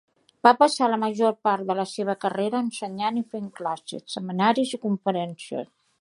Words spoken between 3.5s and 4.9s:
classes, seminaris i